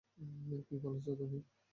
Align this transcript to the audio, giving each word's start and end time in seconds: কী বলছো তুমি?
কী 0.63 0.75
বলছো 0.83 1.11
তুমি? 1.19 1.39